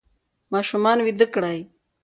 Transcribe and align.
ماشومان 0.53 0.97
ویده 1.01 1.27
کړئ. 1.33 1.59